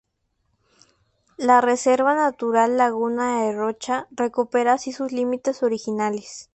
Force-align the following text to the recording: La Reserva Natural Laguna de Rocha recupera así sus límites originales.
La 1.37 1.61
Reserva 1.61 2.15
Natural 2.15 2.75
Laguna 2.75 3.43
de 3.43 3.55
Rocha 3.55 4.07
recupera 4.09 4.73
así 4.73 4.91
sus 4.91 5.11
límites 5.11 5.61
originales. 5.61 6.49